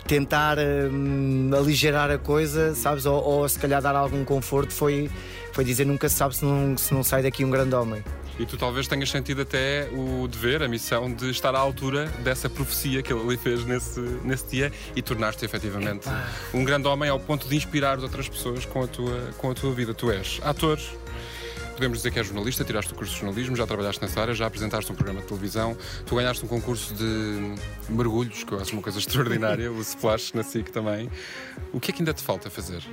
[0.07, 3.05] tentar hum, aligerar a coisa, sabes?
[3.05, 5.11] Ou, ou, se calhar dar algum conforto foi,
[5.51, 8.01] foi dizer nunca se sabe se não, se não sai daqui um grande homem.
[8.37, 12.49] E tu talvez tenhas sentido até o dever, a missão de estar à altura dessa
[12.49, 16.27] profecia que ele ali fez nesse, nesse dia e tornar-te efetivamente Epa.
[16.53, 19.71] um grande homem ao ponto de inspirar outras pessoas com a tua, com a tua
[19.73, 19.93] vida.
[19.93, 20.77] Tu és ator,
[21.75, 24.47] podemos dizer que és jornalista, tiraste o curso de jornalismo, já trabalhaste nessa área, já
[24.47, 27.55] apresentaste um programa de televisão, tu ganhaste um concurso de
[27.87, 31.09] mergulhos, que eu acho uma coisa extraordinária, o Splash na SIC também.
[31.71, 32.83] O que é que ainda te falta fazer?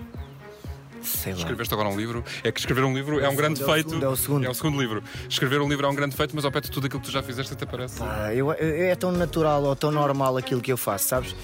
[1.03, 1.39] Sei lá.
[1.39, 2.25] Escreveste agora um livro.
[2.43, 4.03] É que escrever um livro é um grande é feito.
[4.03, 4.47] É o segundo.
[4.47, 5.03] É o segundo livro.
[5.29, 7.13] Escrever um livro é um grande feito, mas ao pé de tudo aquilo que tu
[7.13, 7.99] já fizeste até parece.
[7.99, 11.35] Pá, eu, é tão natural ou tão normal aquilo que eu faço, sabes?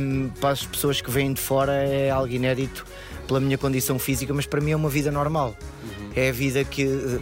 [0.00, 2.84] Um, para as pessoas que vêm de fora é algo inédito
[3.26, 5.56] pela minha condição física, mas para mim é uma vida normal.
[5.82, 6.10] Uhum.
[6.16, 7.20] É a vida que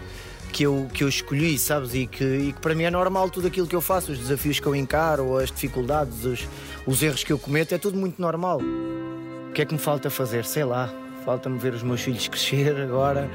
[0.57, 1.95] que eu, que eu escolhi, sabes?
[1.95, 4.59] E que, e que para mim é normal tudo aquilo que eu faço, os desafios
[4.59, 6.49] que eu encaro, as dificuldades, os,
[6.87, 8.61] os erros que eu cometo, é tudo muito normal.
[8.63, 10.47] O que é que me falta fazer?
[10.47, 10.91] Sei lá.
[11.27, 13.29] Falta-me ver os meus filhos crescer agora.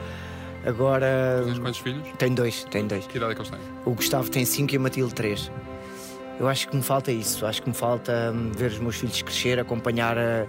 [0.66, 1.42] Agora.
[1.44, 2.02] Tens quantos filhos?
[2.18, 3.06] Tenho dois, tenho dois.
[3.06, 3.60] Que idade é que eles têm?
[3.86, 5.52] O Gustavo tem cinco e a Matilde três.
[6.40, 7.46] Eu acho que me falta isso.
[7.46, 10.48] Acho que me falta hum, ver os meus filhos crescer, acompanhar a,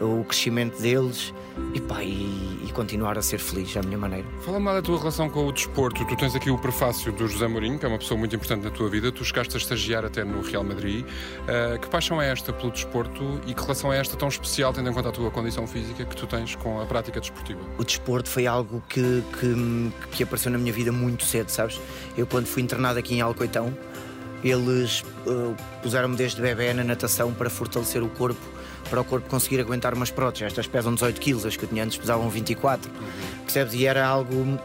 [0.00, 1.32] o crescimento deles
[1.74, 4.26] e, pá, e, e continuar a ser feliz à minha maneira.
[4.44, 6.04] Fala-me lá da tua relação com o desporto.
[6.04, 8.70] Tu tens aqui o prefácio do José Mourinho, que é uma pessoa muito importante na
[8.70, 9.10] tua vida.
[9.10, 11.04] Tu chegaste a estagiar até no Real Madrid.
[11.04, 14.90] Uh, que paixão é esta pelo desporto e que relação é esta tão especial, tendo
[14.90, 17.60] em conta a tua condição física, que tu tens com a prática desportiva?
[17.78, 21.80] O desporto foi algo que, que, que apareceu na minha vida muito cedo, sabes?
[22.16, 23.76] Eu, quando fui internado aqui em Alcoitão,
[24.44, 28.40] eles uh, puseram-me desde bebê na natação para fortalecer o corpo,
[28.88, 30.46] para o corpo conseguir aguentar umas próteses.
[30.46, 32.90] Estas pesam 18 quilos, as que eu tinha antes pesavam 24.
[32.90, 33.06] Uhum.
[33.44, 33.74] Percebes?
[33.74, 34.58] E era algo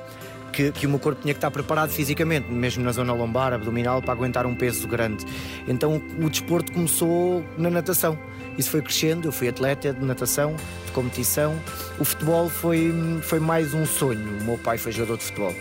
[0.51, 4.01] que, que, o meu corpo tinha que estar preparado fisicamente, mesmo na zona lombar, abdominal,
[4.01, 5.25] para aguentar um peso grande.
[5.67, 8.17] Então o desporto começou na natação.
[8.57, 10.55] Isso foi crescendo, eu fui atleta de natação,
[10.85, 11.57] de competição.
[11.99, 14.39] O futebol foi, foi mais um sonho.
[14.39, 15.55] O meu pai foi jogador de futebol.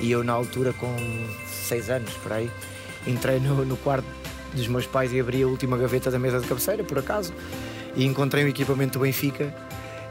[0.00, 0.94] E eu, na altura, com
[1.46, 2.50] 6 anos, por aí,
[3.06, 4.06] entrei no, no quarto
[4.52, 7.32] dos meus pais e abri a última gaveta da mesa de cabeceira, por acaso,
[7.96, 9.52] e encontrei o equipamento do Benfica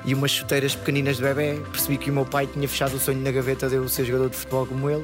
[0.03, 1.61] e umas chuteiras pequeninas de bebê.
[1.71, 4.29] Percebi que o meu pai tinha fechado o sonho na gaveta de eu ser jogador
[4.29, 5.03] de futebol como ele.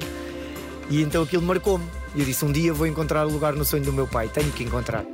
[0.89, 1.85] E então aquilo marcou-me.
[2.15, 4.51] E eu disse: um dia vou encontrar o lugar no sonho do meu pai, tenho
[4.51, 5.05] que encontrar.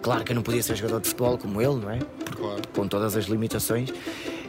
[0.00, 1.98] Claro que eu não podia ser jogador de futebol como ele, não é?
[2.36, 2.62] Claro.
[2.72, 3.92] Com todas as limitações.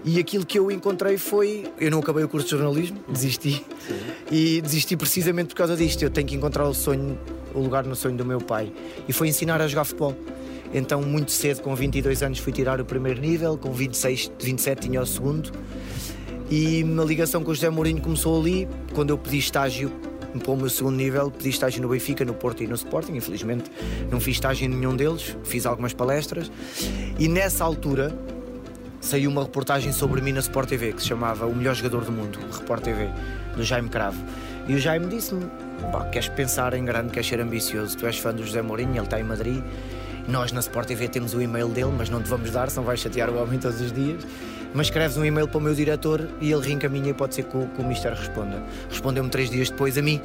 [0.05, 1.65] E aquilo que eu encontrei foi.
[1.79, 3.65] Eu não acabei o curso de jornalismo, desisti.
[3.85, 3.99] Sim.
[4.31, 6.03] E desisti precisamente por causa disto.
[6.03, 7.17] Eu tenho que encontrar o sonho,
[7.53, 8.71] o lugar no sonho do meu pai.
[9.07, 10.15] E foi ensinar a jogar futebol.
[10.73, 15.01] Então, muito cedo, com 22 anos, fui tirar o primeiro nível, com 26, 27 tinha
[15.01, 15.51] o segundo.
[16.49, 19.91] E a ligação com o José Mourinho começou ali, quando eu pedi estágio
[20.37, 23.13] para o meu segundo nível, pedi estágio no Benfica, no Porto e no Sporting.
[23.15, 23.71] Infelizmente,
[24.11, 26.51] não fiz estágio em nenhum deles, fiz algumas palestras.
[27.17, 28.17] E nessa altura,
[29.01, 32.11] saiu uma reportagem sobre mim na Sport TV que se chamava O Melhor Jogador do
[32.11, 33.09] Mundo, Report TV,
[33.55, 34.23] do Jaime Cravo.
[34.67, 35.45] E o Jaime disse-me:
[36.11, 39.19] queres pensar em grande, queres ser ambicioso, tu és fã do José Mourinho, ele está
[39.19, 39.63] em Madrid.
[40.27, 42.99] Nós na Sport TV temos o e-mail dele, mas não te vamos dar, senão vais
[42.99, 44.27] chatear o homem todos os dias.
[44.73, 47.55] Mas escreves um e-mail para o meu diretor e ele reencaminha e pode ser que
[47.55, 48.61] o, que o Mister responda.
[48.89, 50.21] Respondeu-me três dias depois a mim,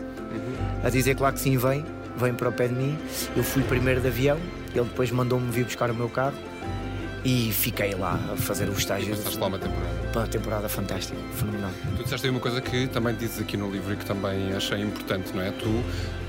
[0.82, 1.84] a dizer claro que sim, vem,
[2.16, 2.98] vem para o pé de mim.
[3.36, 4.38] Eu fui primeiro de avião,
[4.74, 6.36] ele depois mandou-me vir buscar o meu carro
[7.24, 9.14] e fiquei lá a fazer o estágio.
[9.16, 10.01] Passaste lá uma temporada.
[10.14, 11.70] Uma temporada fantástica, fenomenal.
[11.96, 14.78] Tu disseste aí uma coisa que também dizes aqui no livro e que também achei
[14.80, 15.50] importante, não é?
[15.52, 15.82] Tu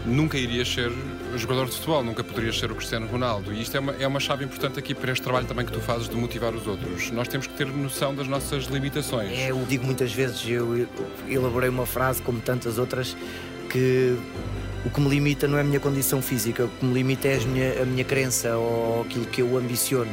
[0.06, 0.90] nunca irias ser
[1.36, 3.52] jogador de futebol, nunca poderias ser o Cristiano Ronaldo.
[3.54, 5.82] E isto é uma, é uma chave importante aqui para este trabalho também que tu
[5.82, 7.12] fazes de motivar os outros.
[7.12, 9.32] Nós temos que ter noção das nossas limitações.
[9.32, 10.88] É, eu digo muitas vezes, eu
[11.28, 13.18] elaborei uma frase, como tantas outras,
[13.70, 14.18] que
[14.86, 17.38] o que me limita não é a minha condição física, o que me limita é
[17.38, 20.12] a minha, a minha crença ou aquilo que eu ambiciono.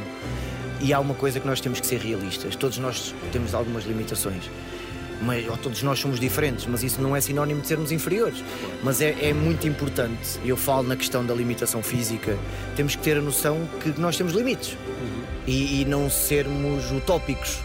[0.81, 2.55] E há uma coisa que nós temos que ser realistas.
[2.55, 4.49] Todos nós temos algumas limitações.
[5.21, 8.43] Mas, ou todos nós somos diferentes, mas isso não é sinónimo de sermos inferiores.
[8.83, 12.35] Mas é, é muito importante, eu falo na questão da limitação física,
[12.75, 15.23] temos que ter a noção que nós temos limites uhum.
[15.45, 17.59] e, e não sermos utópicos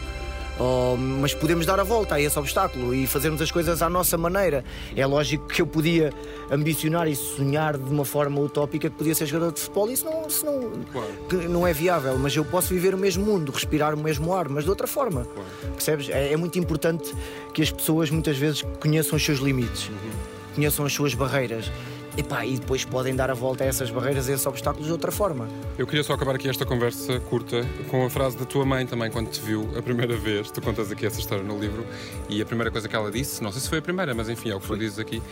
[0.59, 4.17] Oh, mas podemos dar a volta a esse obstáculo e fazermos as coisas à nossa
[4.17, 4.65] maneira.
[4.97, 6.13] É lógico que eu podia
[6.51, 10.27] ambicionar e sonhar de uma forma utópica que podia ser jogador de futebol, isso não,
[10.27, 11.49] isso não, claro.
[11.51, 14.65] não é viável, mas eu posso viver o mesmo mundo, respirar o mesmo ar, mas
[14.65, 15.27] de outra forma.
[15.27, 15.49] Claro.
[15.73, 16.09] Percebes?
[16.09, 17.15] É, é, muito importante
[17.53, 20.11] que as pessoas muitas vezes conheçam os seus limites, uhum.
[20.55, 21.71] conheçam as suas barreiras.
[22.17, 25.13] Epá, e depois podem dar a volta a essas barreiras, a esses obstáculos de outra
[25.13, 25.47] forma.
[25.77, 29.11] Eu queria só acabar aqui esta conversa curta com a frase da tua mãe também,
[29.11, 30.51] quando te viu a primeira vez.
[30.51, 31.87] Tu contas aqui essa história no livro
[32.29, 34.51] e a primeira coisa que ela disse, não sei se foi a primeira, mas enfim,
[34.51, 35.23] é o que tu dizes aqui,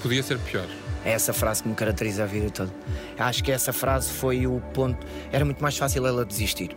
[0.00, 0.66] podia ser pior.
[1.04, 2.72] É essa frase que me caracteriza a vida toda.
[3.18, 5.04] Acho que essa frase foi o ponto.
[5.32, 6.76] Era muito mais fácil ela desistir.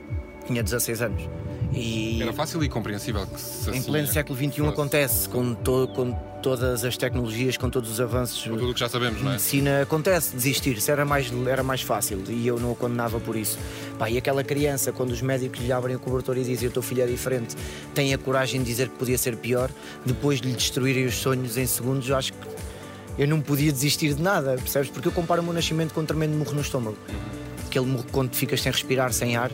[0.52, 1.30] Tinha 16 anos.
[1.74, 5.88] E Era fácil e compreensível que se Em pleno é século XXI acontece com, to,
[5.96, 6.12] com
[6.44, 8.44] todas as tecnologias, com todos os avanços.
[8.44, 9.32] Com tudo o que já sabemos, não é?
[9.34, 13.38] Medicina acontece desistir, se era mais, era mais fácil e eu não a condenava por
[13.38, 13.58] isso.
[13.98, 16.82] Pá, e aquela criança, quando os médicos lhe abrem o cobertor e dizem o teu
[16.82, 17.56] filho é diferente,
[17.94, 19.70] tem a coragem de dizer que podia ser pior,
[20.06, 22.40] depois de lhe destruírem os sonhos em segundos, eu acho que
[23.18, 24.90] eu não podia desistir de nada, percebes?
[24.90, 26.98] Porque eu comparo o meu nascimento com um tremendo morro no estômago.
[27.66, 29.52] Aquele morro quando ficas sem respirar, sem ar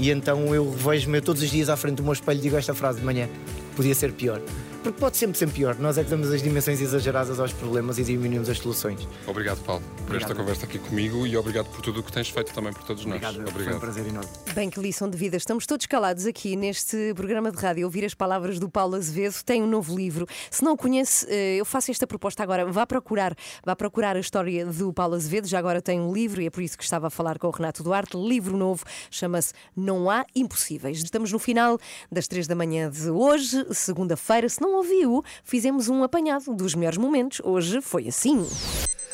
[0.00, 2.72] e então eu vejo-me todos os dias à frente do meu espelho e digo esta
[2.72, 3.28] frase de manhã:
[3.76, 4.40] podia ser pior.
[4.82, 5.76] Porque pode sempre ser pior.
[5.78, 9.06] Nós é que damos as dimensões exageradas aos problemas e diminuímos as soluções.
[9.26, 10.22] Obrigado, Paulo, por obrigado.
[10.22, 13.04] esta conversa aqui comigo e obrigado por tudo o que tens feito também por todos
[13.04, 13.50] obrigado, nós.
[13.50, 14.30] Obrigado, foi um prazer enorme.
[14.54, 15.36] Bem, que lição de vida.
[15.36, 19.34] Estamos todos calados aqui neste programa de rádio, ouvir as palavras do Paulo Azevedo.
[19.44, 20.26] Tem um novo livro.
[20.50, 22.64] Se não o conhece, eh, eu faço esta proposta agora.
[22.64, 25.46] Vá procurar, vá procurar a história do Paulo Azevedo.
[25.46, 27.50] Já agora tem um livro e é por isso que estava a falar com o
[27.50, 28.16] Renato Duarte.
[28.16, 31.02] Livro novo, chama-se Não Há Impossíveis.
[31.02, 31.78] Estamos no final
[32.10, 34.48] das três da manhã de hoje, segunda-feira.
[34.48, 37.40] Se não ouviu, fizemos um apanhado dos melhores momentos.
[37.44, 38.46] Hoje foi assim.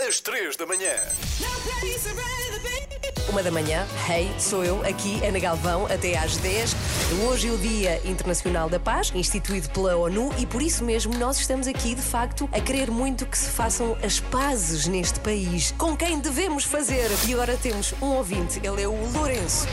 [0.07, 0.95] Às três da manhã.
[3.29, 3.87] uma da manhã.
[4.09, 6.75] Hey, sou eu, aqui, Ana Galvão, até às 10.
[7.29, 11.39] Hoje é o Dia Internacional da Paz, instituído pela ONU, e por isso mesmo nós
[11.39, 15.73] estamos aqui, de facto, a querer muito que se façam as pazes neste país.
[15.73, 17.11] Com quem devemos fazer?
[17.29, 19.67] E agora temos um ouvinte, ele é o Lourenço.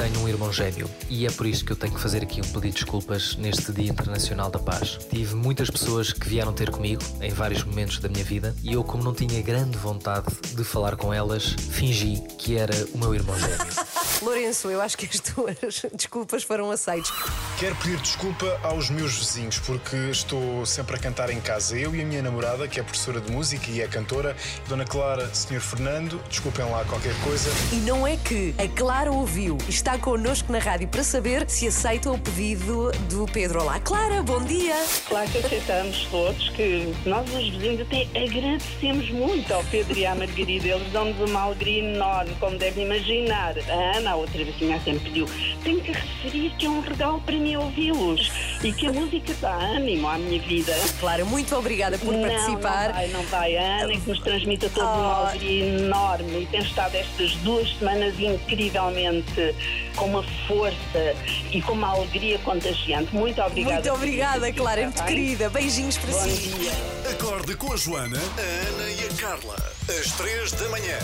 [0.00, 2.44] Tenho um irmão gêmeo e é por isso que eu tenho que fazer aqui um
[2.44, 4.98] pedido de desculpas neste Dia Internacional da Paz.
[5.10, 8.82] Tive muitas pessoas que vieram ter comigo em vários momentos da minha vida e eu,
[8.82, 13.38] como não tinha grande vontade de falar com elas, fingi que era o meu irmão
[13.38, 13.58] gêmeo.
[14.22, 15.56] Lourenço, eu acho que as tuas
[15.94, 17.12] desculpas foram aceites.
[17.58, 21.78] Quero pedir desculpa aos meus vizinhos porque estou sempre a cantar em casa.
[21.78, 24.36] Eu e a minha namorada, que é professora de música e é cantora,
[24.68, 25.60] Dona Clara, Sr.
[25.60, 27.50] Fernando, desculpem lá qualquer coisa.
[27.72, 31.66] E não é que a Clara ouviu e está connosco na rádio para saber se
[31.66, 33.62] aceita o pedido do Pedro.
[33.62, 34.76] Olá, Clara, bom dia.
[35.08, 40.14] Claro que aceitamos todos, que nós os vizinhos até agradecemos muito ao Pedro e à
[40.14, 40.68] Margarida.
[40.68, 43.54] Eles dão-nos uma alegria enorme, como devem imaginar.
[43.68, 45.26] A Ana, a outra vizinha, sempre pediu:
[45.64, 48.30] tenho que referir que é um regalo para mim ouvi-los
[48.62, 50.72] e que a música dá ânimo à minha vida.
[51.00, 52.88] Clara, muito obrigada por não, participar.
[52.90, 53.56] Não vai, não vai.
[53.56, 58.14] Ana que nos transmite a todos uma alegria enorme e tem estado estas duas semanas
[58.20, 59.52] incrivelmente
[59.96, 61.16] com uma força
[61.52, 63.14] e com uma alegria contagiante.
[63.14, 63.74] Muito obrigada.
[63.74, 65.50] Muito obrigada, Clara, é muito querida.
[65.50, 66.48] Beijinhos para Bom si.
[66.48, 66.72] dia.
[67.10, 69.56] Acorde com a Joana, a Ana e a Carla.
[69.88, 70.98] Às três da manhã.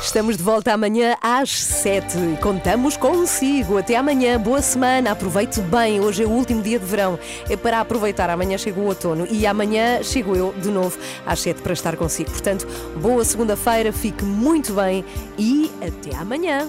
[0.00, 2.16] Estamos de volta amanhã às 7.
[2.40, 3.78] Contamos consigo.
[3.78, 4.40] Até amanhã.
[4.40, 5.12] Boa semana.
[5.12, 6.00] Aproveite bem.
[6.00, 7.18] Hoje é o último dia de verão.
[7.48, 8.30] É para aproveitar.
[8.30, 12.30] Amanhã chega o outono e amanhã chego eu de novo às 7 para estar consigo.
[12.30, 13.92] Portanto, boa segunda-feira.
[13.92, 15.04] Fique muito bem
[15.38, 16.68] e até amanhã.